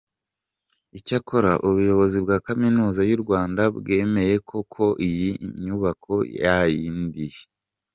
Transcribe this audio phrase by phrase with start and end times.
[0.97, 5.31] Icyakora ubuyobozi bwa Kaminuza y’u Rwanda bwemeye ko koko iyi
[5.63, 7.39] nyubako yadindiye.